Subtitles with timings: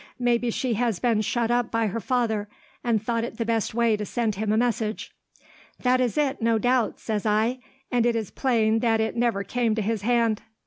[0.17, 2.49] Maybe she has been shut up by her father,
[2.83, 5.11] and thought it the best way to send him a message.'
[5.83, 7.59] "'That is it, no doubt,' says I;
[7.91, 10.41] 'and it is plain that it never came to his hand.'